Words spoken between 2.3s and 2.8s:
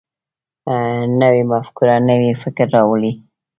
فکر